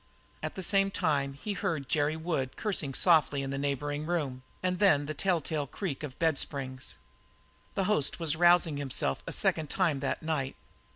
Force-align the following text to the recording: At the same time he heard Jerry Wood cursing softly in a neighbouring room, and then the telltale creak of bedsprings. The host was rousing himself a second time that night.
At 0.41 0.55
the 0.55 0.63
same 0.63 0.89
time 0.89 1.33
he 1.33 1.53
heard 1.53 1.87
Jerry 1.87 2.15
Wood 2.17 2.57
cursing 2.57 2.95
softly 2.95 3.43
in 3.43 3.53
a 3.53 3.57
neighbouring 3.59 4.07
room, 4.07 4.41
and 4.63 4.79
then 4.79 5.05
the 5.05 5.13
telltale 5.13 5.67
creak 5.67 6.01
of 6.01 6.17
bedsprings. 6.17 6.97
The 7.75 7.83
host 7.83 8.19
was 8.19 8.35
rousing 8.35 8.77
himself 8.77 9.21
a 9.27 9.31
second 9.31 9.69
time 9.69 9.99
that 9.99 10.23
night. 10.23 10.55